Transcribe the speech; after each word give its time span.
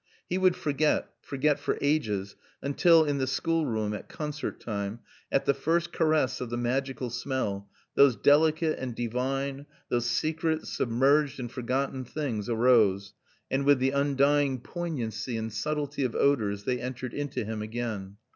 He 0.27 0.39
would 0.39 0.55
forget, 0.55 1.13
forget 1.21 1.59
for 1.59 1.77
ages, 1.79 2.35
until, 2.59 3.03
in 3.05 3.19
the 3.19 3.27
schoolroom 3.27 3.93
at 3.93 4.09
concert 4.09 4.59
time, 4.59 5.01
at 5.31 5.45
the 5.45 5.53
first 5.53 5.93
caress 5.93 6.41
of 6.41 6.49
the 6.49 6.57
magical 6.57 7.11
smell, 7.11 7.69
those 7.93 8.15
delicate 8.15 8.79
and 8.79 8.95
divine, 8.95 9.67
those 9.89 10.07
secret, 10.07 10.65
submerged, 10.65 11.39
and 11.39 11.51
forgotten 11.51 12.03
things 12.03 12.49
arose, 12.49 13.13
and 13.51 13.63
with 13.63 13.77
the 13.77 13.91
undying 13.91 14.59
poignancy 14.61 15.37
and 15.37 15.53
subtlety 15.53 16.03
of 16.03 16.15
odors 16.15 16.63
they 16.63 16.79
entered 16.81 17.13
into 17.13 17.45
him 17.45 17.61
again. 17.61 18.17